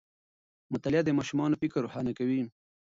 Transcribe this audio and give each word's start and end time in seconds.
مطالعه 0.73 1.01
د 1.05 1.09
ماشوم 1.17 1.39
فکر 1.61 1.77
روښانه 1.85 2.11
کوي. 2.19 2.41